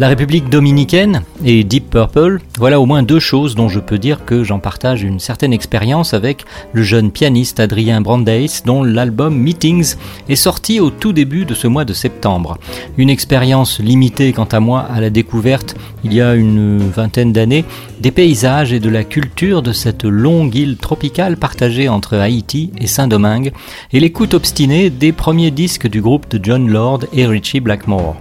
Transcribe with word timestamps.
La 0.00 0.08
République 0.08 0.48
dominicaine 0.48 1.24
et 1.44 1.62
Deep 1.62 1.90
Purple, 1.90 2.40
voilà 2.56 2.80
au 2.80 2.86
moins 2.86 3.02
deux 3.02 3.18
choses 3.20 3.54
dont 3.54 3.68
je 3.68 3.80
peux 3.80 3.98
dire 3.98 4.24
que 4.24 4.44
j'en 4.44 4.58
partage 4.58 5.02
une 5.02 5.20
certaine 5.20 5.52
expérience 5.52 6.14
avec 6.14 6.46
le 6.72 6.82
jeune 6.82 7.10
pianiste 7.10 7.60
Adrien 7.60 8.00
Brandeis 8.00 8.62
dont 8.64 8.82
l'album 8.82 9.36
Meetings 9.36 9.96
est 10.30 10.36
sorti 10.36 10.80
au 10.80 10.88
tout 10.88 11.12
début 11.12 11.44
de 11.44 11.52
ce 11.52 11.66
mois 11.66 11.84
de 11.84 11.92
septembre. 11.92 12.56
Une 12.96 13.10
expérience 13.10 13.78
limitée 13.78 14.32
quant 14.32 14.46
à 14.46 14.58
moi 14.58 14.86
à 14.90 15.02
la 15.02 15.10
découverte 15.10 15.76
il 16.02 16.14
y 16.14 16.22
a 16.22 16.34
une 16.34 16.78
vingtaine 16.78 17.34
d'années 17.34 17.66
des 18.00 18.10
paysages 18.10 18.72
et 18.72 18.80
de 18.80 18.88
la 18.88 19.04
culture 19.04 19.60
de 19.60 19.74
cette 19.74 20.04
longue 20.04 20.54
île 20.54 20.78
tropicale 20.78 21.36
partagée 21.36 21.90
entre 21.90 22.16
Haïti 22.16 22.70
et 22.78 22.86
Saint-Domingue 22.86 23.52
et 23.92 24.00
l'écoute 24.00 24.32
obstinée 24.32 24.88
des 24.88 25.12
premiers 25.12 25.50
disques 25.50 25.88
du 25.88 26.00
groupe 26.00 26.26
de 26.30 26.42
John 26.42 26.70
Lord 26.70 27.00
et 27.12 27.26
Richie 27.26 27.60
Blackmore. 27.60 28.16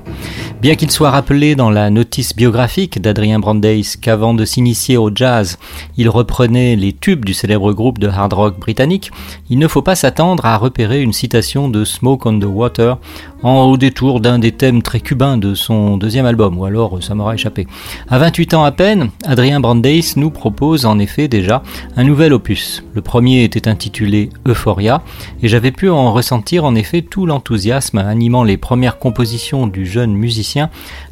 Bien 0.61 0.75
qu'il 0.75 0.91
soit 0.91 1.11
rappelé 1.11 1.55
dans 1.55 1.69
la 1.69 1.89
notice 1.89 2.35
biographique 2.35 3.01
d'Adrien 3.01 3.39
Brandeis 3.39 3.95
qu'avant 4.01 4.33
de 4.33 4.43
s'initier 4.43 4.97
au 4.97 5.09
jazz, 5.13 5.57
il 5.95 6.09
reprenait 6.09 6.75
les 6.75 6.91
tubes 6.91 7.23
du 7.23 7.33
célèbre 7.33 7.71
groupe 7.71 7.97
de 7.97 8.09
hard 8.09 8.33
rock 8.33 8.59
britannique, 8.59 9.09
il 9.49 9.57
ne 9.57 9.69
faut 9.69 9.81
pas 9.81 9.95
s'attendre 9.95 10.45
à 10.45 10.57
repérer 10.57 11.01
une 11.01 11.13
citation 11.13 11.69
de 11.69 11.85
Smoke 11.85 12.27
on 12.27 12.39
the 12.39 12.43
Water 12.43 12.97
en 13.41 13.63
au 13.67 13.77
détour 13.77 14.19
d'un 14.19 14.37
des 14.37 14.51
thèmes 14.51 14.81
très 14.81 14.99
cubains 14.99 15.37
de 15.37 15.55
son 15.55 15.95
deuxième 15.95 16.25
album, 16.25 16.57
ou 16.57 16.65
alors 16.65 17.01
ça 17.01 17.15
m'aura 17.15 17.35
échappé. 17.35 17.65
À 18.09 18.17
28 18.17 18.53
ans 18.55 18.65
à 18.65 18.73
peine, 18.73 19.11
Adrien 19.23 19.61
Brandeis 19.61 20.15
nous 20.17 20.29
propose 20.29 20.85
en 20.85 20.99
effet 20.99 21.29
déjà 21.29 21.63
un 21.95 22.03
nouvel 22.03 22.33
opus. 22.33 22.83
Le 22.93 23.01
premier 23.01 23.45
était 23.45 23.69
intitulé 23.69 24.29
Euphoria, 24.45 25.03
et 25.41 25.47
j'avais 25.47 25.71
pu 25.71 25.89
en 25.89 26.11
ressentir 26.11 26.65
en 26.65 26.75
effet 26.75 27.01
tout 27.01 27.25
l'enthousiasme 27.25 27.99
animant 27.99 28.43
les 28.43 28.57
premières 28.57 28.99
compositions 28.99 29.65
du 29.65 29.85
jeune 29.85 30.11
musicien 30.11 30.48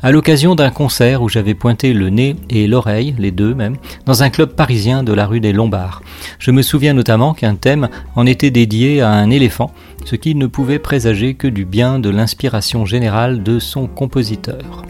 à 0.02 0.12
l'occasion 0.12 0.56
d'un 0.56 0.72
concert 0.72 1.22
où 1.22 1.30
j'avais 1.30 1.54
pointé 1.54 1.94
le 1.94 2.10
nez 2.10 2.36
et 2.50 2.68
l'oreille, 2.68 3.16
les 3.18 3.32
deux 3.32 3.54
même, 3.54 3.76
dans 4.06 4.24
un 4.24 4.30
club 4.30 4.54
parisien 4.56 5.04
de 5.04 5.14
la 5.14 5.26
rue 5.28 5.40
des 5.40 5.54
Lombards. 5.54 6.02
Je 6.40 6.52
me 6.52 6.62
souviens 6.62 6.94
notamment 6.94 7.34
qu'un 7.34 7.56
thème 7.56 7.90
en 8.16 8.26
était 8.26 8.52
dédié 8.52 9.02
à 9.02 9.12
un 9.12 9.30
éléphant, 9.30 9.72
ce 10.06 10.16
qui 10.16 10.36
ne 10.36 10.48
pouvait 10.48 10.80
présager 10.80 11.34
que 11.34 11.48
du 11.48 11.66
bien 11.66 12.00
de 12.00 12.10
l'inspiration 12.10 12.86
générale 12.86 13.44
de 13.44 13.60
son 13.60 13.88
compositeur. 13.88 14.84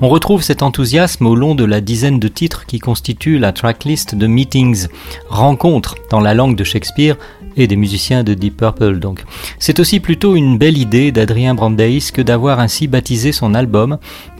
On 0.00 0.08
retrouve 0.08 0.42
cet 0.42 0.62
enthousiasme 0.62 1.26
au 1.26 1.34
long 1.34 1.56
de 1.56 1.64
la 1.64 1.80
dizaine 1.80 2.20
de 2.20 2.28
titres 2.28 2.66
qui 2.66 2.78
constituent 2.78 3.38
la 3.38 3.52
tracklist 3.52 4.14
de 4.14 4.26
Meetings, 4.28 4.86
rencontres 5.28 5.96
dans 6.10 6.20
la 6.20 6.34
langue 6.34 6.54
de 6.54 6.62
Shakespeare 6.62 7.16
et 7.60 7.66
des 7.66 7.76
musiciens 7.76 8.24
de 8.24 8.34
Deep 8.34 8.56
Purple 8.56 8.98
donc. 8.98 9.24
C'est 9.58 9.80
aussi 9.80 10.00
plutôt 10.00 10.36
une 10.36 10.58
belle 10.58 10.78
idée 10.78 11.12
d'Adrien 11.12 11.54
Brandeis 11.54 12.10
que 12.12 12.22
d'avoir 12.22 12.60
ainsi 12.60 12.86
baptisé 12.86 13.32
son 13.32 13.54
album, 13.54 13.98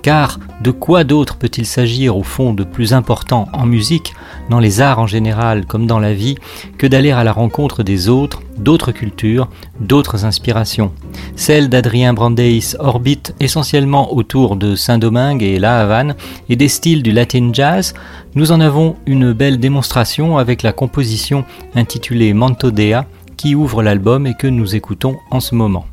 car 0.09 0.39
de 0.63 0.71
quoi 0.71 1.05
d'autre 1.05 1.37
peut-il 1.37 1.67
s'agir 1.67 2.17
au 2.17 2.23
fond 2.23 2.55
de 2.55 2.65
plus 2.65 2.95
important 2.95 3.47
en 3.53 3.67
musique, 3.67 4.15
dans 4.49 4.59
les 4.59 4.81
arts 4.81 5.01
en 5.01 5.07
général 5.07 5.67
comme 5.67 5.87
dans 5.87 5.99
la 5.99 6.15
vie, 6.15 6.37
que 6.79 6.87
d'aller 6.87 7.11
à 7.11 7.25
la 7.25 7.33
rencontre 7.33 7.83
des 7.83 8.09
autres, 8.09 8.41
d'autres 8.57 8.91
cultures, 8.91 9.51
d'autres 9.81 10.25
inspirations? 10.25 10.93
Celle 11.37 11.69
d'Adrien 11.69 12.15
Brandeis 12.15 12.75
orbite 12.79 13.35
essentiellement 13.39 14.15
autour 14.15 14.57
de 14.57 14.77
Saint-Domingue 14.77 15.43
et 15.43 15.59
La 15.59 15.79
Havane 15.81 16.15
et 16.49 16.57
des 16.57 16.69
styles 16.69 17.03
du 17.03 17.13
Latin 17.13 17.51
Jazz. 17.53 17.93
Nous 18.35 18.51
en 18.51 18.63
avons 18.63 18.97
une 19.05 19.35
belle 19.35 19.61
démonstration 19.61 20.39
avec 20.39 20.63
la 20.63 20.73
composition 20.73 21.45
intitulée 21.75 22.33
Manto 22.33 22.71
Dea 22.71 23.05
qui 23.37 23.55
ouvre 23.55 23.83
l'album 23.83 24.27
et 24.27 24.33
que 24.33 24.47
nous 24.47 24.75
écoutons 24.75 25.17
en 25.31 25.41
ce 25.41 25.55
moment. 25.55 25.85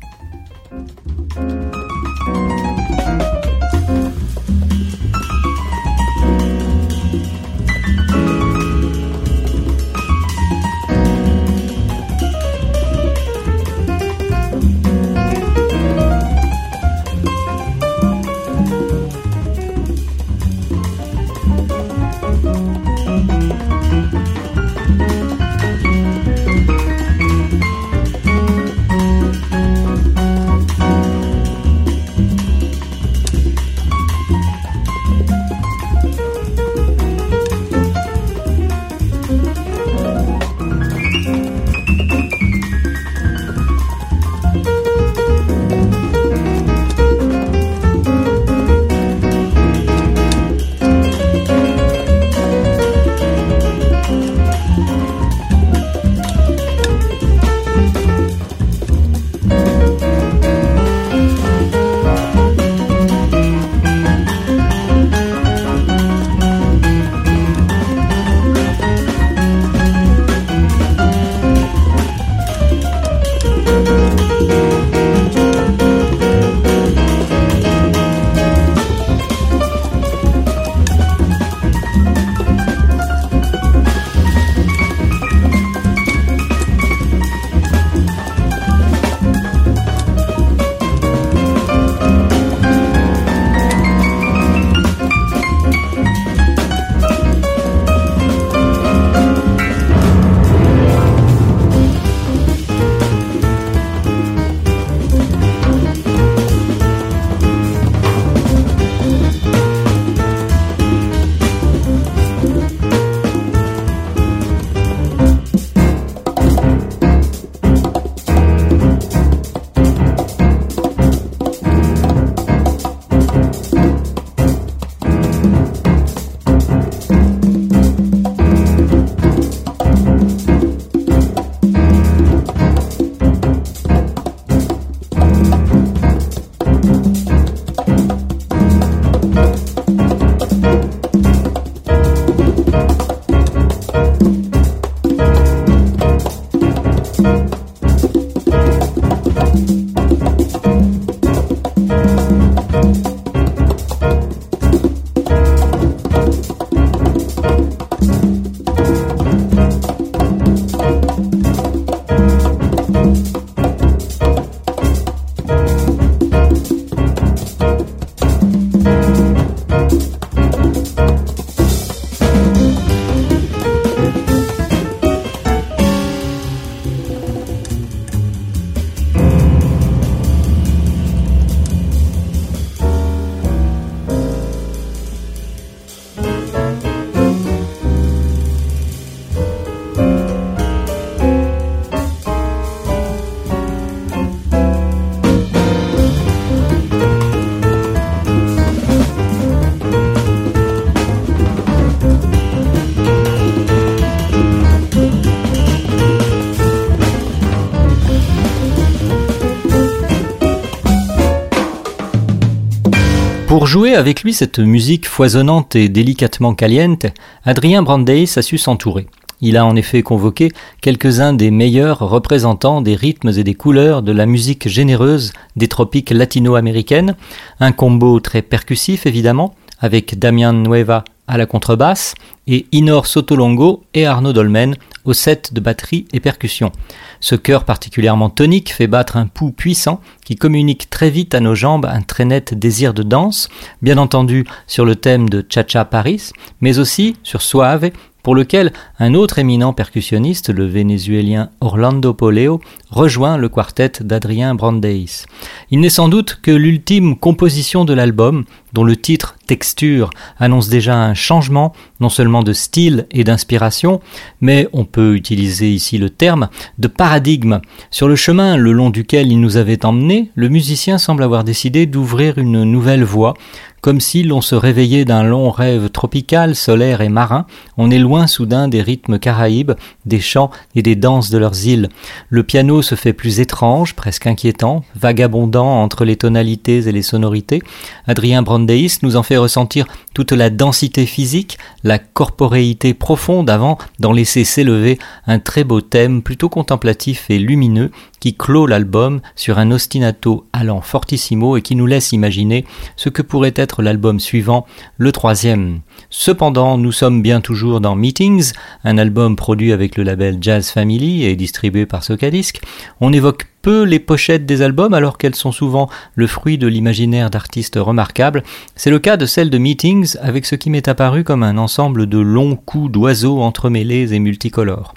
Pour 213.66 213.72
jouer 213.72 213.96
avec 213.96 214.22
lui 214.22 214.32
cette 214.32 214.60
musique 214.60 215.08
foisonnante 215.08 215.74
et 215.74 215.88
délicatement 215.88 216.54
caliente, 216.54 217.06
Adrien 217.44 217.82
Brandeis 217.82 218.30
a 218.36 218.42
su 218.42 218.58
s'entourer. 218.58 219.08
Il 219.40 219.56
a 219.56 219.66
en 219.66 219.74
effet 219.74 220.04
convoqué 220.04 220.52
quelques-uns 220.80 221.32
des 221.32 221.50
meilleurs 221.50 221.98
représentants 221.98 222.80
des 222.80 222.94
rythmes 222.94 223.32
et 223.36 223.42
des 223.42 223.56
couleurs 223.56 224.02
de 224.02 224.12
la 224.12 224.24
musique 224.24 224.68
généreuse 224.68 225.32
des 225.56 225.66
tropiques 225.66 226.10
latino-américaines, 226.10 227.16
un 227.58 227.72
combo 227.72 228.20
très 228.20 228.40
percussif 228.40 229.04
évidemment, 229.04 229.56
avec 229.80 230.16
Damian 230.16 230.52
Nueva 230.52 231.02
à 231.26 231.36
la 231.36 231.46
contrebasse 231.46 232.14
et 232.46 232.66
Inor 232.70 233.08
Sotolongo 233.08 233.82
et 233.94 234.06
Arnaud 234.06 234.32
Dolmen 234.32 234.76
au 235.06 235.14
set 235.14 235.54
de 235.54 235.60
batterie 235.60 236.06
et 236.12 236.20
percussion. 236.20 236.72
Ce 237.20 237.34
chœur 237.34 237.64
particulièrement 237.64 238.30
tonique 238.30 238.72
fait 238.72 238.86
battre 238.86 239.16
un 239.16 239.26
pouls 239.26 239.52
puissant 239.52 240.00
qui 240.24 240.36
communique 240.36 240.90
très 240.90 241.10
vite 241.10 241.34
à 241.34 241.40
nos 241.40 241.54
jambes 241.54 241.86
un 241.86 242.02
très 242.02 242.24
net 242.24 242.54
désir 242.54 242.92
de 242.92 243.02
danse, 243.02 243.48
bien 243.82 243.98
entendu 243.98 244.44
sur 244.66 244.84
le 244.84 244.96
thème 244.96 245.28
de 245.28 245.44
Cha-Cha 245.48 245.84
Paris, 245.84 246.30
mais 246.60 246.78
aussi 246.78 247.16
sur 247.22 247.42
Suave 247.42 247.90
pour 248.22 248.34
lequel 248.34 248.72
un 248.98 249.14
autre 249.14 249.38
éminent 249.38 249.72
percussionniste, 249.72 250.50
le 250.50 250.64
vénézuélien 250.64 251.50
Orlando 251.60 252.14
Poleo, 252.14 252.60
rejoint 252.90 253.36
le 253.36 253.48
quartet 253.48 253.92
d'Adrien 254.00 254.54
Brandeis. 254.54 255.26
Il 255.70 255.80
n'est 255.80 255.90
sans 255.90 256.08
doute 256.08 256.38
que 256.42 256.50
l'ultime 256.50 257.16
composition 257.16 257.84
de 257.84 257.92
l'album, 257.92 258.44
dont 258.72 258.84
le 258.84 258.96
titre 258.96 259.36
Texture 259.46 260.10
annonce 260.38 260.68
déjà 260.68 260.96
un 260.96 261.14
changement, 261.14 261.72
non 262.00 262.08
seulement 262.08 262.42
de 262.42 262.52
style 262.52 263.06
et 263.10 263.22
d'inspiration, 263.22 264.00
mais 264.40 264.68
on 264.72 264.84
peut 264.84 265.14
utiliser 265.14 265.72
ici 265.72 265.98
le 265.98 266.10
terme 266.10 266.48
de 266.78 266.88
paradigme. 266.88 267.60
Sur 267.90 268.08
le 268.08 268.16
chemin 268.16 268.56
le 268.56 268.72
long 268.72 268.90
duquel 268.90 269.30
il 269.30 269.40
nous 269.40 269.56
avait 269.56 269.84
emmenés, 269.86 270.30
le 270.34 270.48
musicien 270.48 270.98
semble 270.98 271.22
avoir 271.22 271.44
décidé 271.44 271.86
d'ouvrir 271.86 272.38
une 272.38 272.64
nouvelle 272.64 273.04
voie, 273.04 273.34
comme 273.80 274.00
si 274.00 274.24
l'on 274.24 274.40
se 274.40 274.56
réveillait 274.56 275.04
d'un 275.04 275.22
long 275.22 275.50
rêve 275.50 275.90
tropical, 275.90 276.56
solaire 276.56 277.02
et 277.02 277.08
marin, 277.08 277.46
on 277.76 277.90
est 277.90 278.00
loin 278.00 278.26
soudain 278.26 278.66
des 278.66 278.82
rythmes 278.86 279.18
caraïbes, 279.18 279.72
des 280.06 280.20
chants 280.20 280.50
et 280.74 280.82
des 280.82 280.96
danses 280.96 281.30
de 281.30 281.38
leurs 281.38 281.66
îles. 281.66 281.88
Le 282.30 282.42
piano 282.42 282.80
se 282.82 282.94
fait 282.94 283.12
plus 283.12 283.40
étrange, 283.40 283.94
presque 283.94 284.26
inquiétant, 284.26 284.84
vagabondant 284.94 285.82
entre 285.82 286.04
les 286.04 286.16
tonalités 286.16 286.88
et 286.88 286.92
les 286.92 287.02
sonorités. 287.02 287.62
Adrien 288.06 288.42
Brandeis 288.42 288.98
nous 289.02 289.16
en 289.16 289.22
fait 289.22 289.36
ressentir 289.36 289.86
toute 290.14 290.32
la 290.32 290.48
densité 290.48 291.04
physique, 291.04 291.58
la 291.84 291.98
corporéité 291.98 292.94
profonde 292.94 293.50
avant 293.50 293.76
d'en 293.98 294.12
laisser 294.12 294.44
s'élever 294.44 294.98
un 295.26 295.38
très 295.38 295.64
beau 295.64 295.80
thème 295.80 296.22
plutôt 296.22 296.48
contemplatif 296.48 297.28
et 297.28 297.38
lumineux 297.38 297.90
qui 298.20 298.34
clôt 298.34 298.66
l'album 298.66 299.20
sur 299.34 299.58
un 299.58 299.70
ostinato 299.70 300.46
allant 300.52 300.80
fortissimo 300.80 301.56
et 301.56 301.62
qui 301.62 301.76
nous 301.76 301.86
laisse 301.86 302.12
imaginer 302.12 302.64
ce 302.96 303.08
que 303.08 303.22
pourrait 303.22 303.54
être 303.56 303.82
l'album 303.82 304.20
suivant, 304.20 304.66
le 304.96 305.12
troisième. 305.12 305.80
Cependant, 306.10 306.78
nous 306.78 306.92
sommes 306.92 307.22
bien 307.22 307.40
toujours 307.40 307.80
dans 307.80 307.96
Meetings, 307.96 308.52
un 308.84 308.98
album 308.98 309.36
produit 309.36 309.72
avec 309.72 309.96
le 309.96 310.02
label 310.02 310.38
Jazz 310.40 310.70
Family 310.70 311.24
et 311.24 311.36
distribué 311.36 311.86
par 311.86 312.04
Socadisc. 312.04 312.60
On 313.00 313.12
évoque 313.12 313.46
les 313.70 313.98
pochettes 313.98 314.46
des 314.46 314.62
albums 314.62 314.94
alors 314.94 315.18
qu'elles 315.18 315.34
sont 315.34 315.52
souvent 315.52 315.88
le 316.14 316.26
fruit 316.26 316.58
de 316.58 316.66
l'imaginaire 316.66 317.30
d'artistes 317.30 317.78
remarquables. 317.80 318.42
C'est 318.74 318.90
le 318.90 318.98
cas 318.98 319.16
de 319.16 319.26
celle 319.26 319.50
de 319.50 319.58
Meetings 319.58 320.16
avec 320.20 320.46
ce 320.46 320.54
qui 320.54 320.70
m'est 320.70 320.88
apparu 320.88 321.24
comme 321.24 321.42
un 321.42 321.58
ensemble 321.58 322.06
de 322.06 322.18
longs 322.18 322.56
coups 322.56 322.90
d'oiseaux 322.90 323.40
entremêlés 323.40 324.14
et 324.14 324.18
multicolores. 324.18 324.94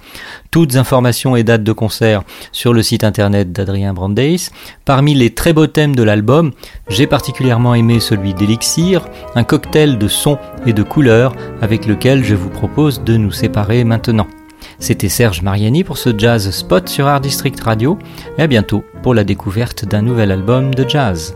Toutes 0.52 0.76
informations 0.76 1.36
et 1.36 1.44
dates 1.44 1.64
de 1.64 1.72
concert 1.72 2.24
sur 2.52 2.74
le 2.74 2.82
site 2.82 3.04
internet 3.04 3.52
d'Adrien 3.52 3.94
Brandeis. 3.94 4.50
Parmi 4.86 5.14
les 5.14 5.34
très 5.34 5.54
beaux 5.54 5.68
thèmes 5.68 5.96
de 5.96 6.04
l'album, 6.04 6.52
j'ai 6.90 7.08
particulièrement 7.08 7.76
aimé 7.76 8.00
celui 8.00 8.34
d'Elixir, 8.34 9.08
un 9.36 9.44
cocktail 9.44 9.98
de 9.98 10.08
sons 10.08 10.40
et 10.66 10.74
de 10.74 10.84
couleurs 10.84 11.34
avec 11.62 11.86
lequel 11.86 12.24
je 12.24 12.36
vous 12.36 12.50
propose 12.50 13.04
de 13.04 13.18
nous 13.18 13.32
séparer 13.32 13.84
maintenant. 13.84 14.28
C'était 14.80 15.10
Serge 15.10 15.42
Mariani 15.42 15.84
pour 15.84 15.98
ce 15.98 16.18
Jazz 16.18 16.50
Spot 16.52 16.88
sur 16.88 17.08
Art 17.08 17.22
District 17.22 17.60
Radio 17.60 17.98
et 18.38 18.42
à 18.42 18.48
bientôt 18.48 18.84
pour 19.04 19.14
la 19.14 19.24
découverte 19.24 19.86
d'un 19.86 20.02
nouvel 20.02 20.32
album 20.32 20.74
de 20.74 20.88
jazz. 20.88 21.36